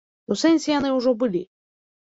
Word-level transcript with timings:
У 0.35 0.37
сэнсе, 0.43 0.69
яны 0.79 0.95
ўжо 0.97 1.15
былі. 1.25 1.43